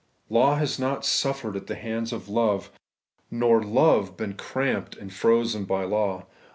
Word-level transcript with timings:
Law 0.31 0.55
has 0.55 0.79
not 0.79 1.05
suffered 1.05 1.55
at 1.55 1.67
the 1.67 1.75
hands 1.75 2.11
of 2.11 2.27
love, 2.27 2.71
nor 3.29 3.61
love 3.61 4.17
been 4.17 4.33
cramped 4.33 4.97
and 4.97 5.13
frozen 5.13 5.63
by 5.63 5.83
law. 5.83 6.25